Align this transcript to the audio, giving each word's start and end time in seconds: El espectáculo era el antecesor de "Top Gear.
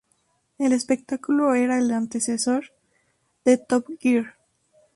El 0.57 0.73
espectáculo 0.73 1.53
era 1.53 1.77
el 1.77 1.91
antecesor 1.91 2.71
de 3.45 3.59
"Top 3.59 3.85
Gear. 3.99 4.35